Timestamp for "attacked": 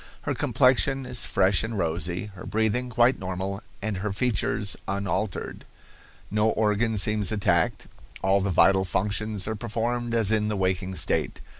7.31-7.85